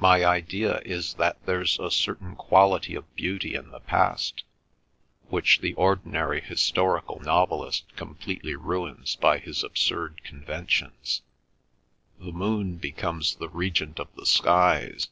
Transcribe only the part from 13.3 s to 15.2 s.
the Regent of the Skies.